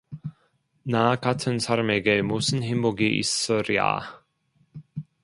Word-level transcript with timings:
나 0.81 1.15
같은 1.15 1.59
사람에게 1.59 2.23
무슨 2.23 2.63
행복이 2.63 3.19
있으랴. 3.19 4.23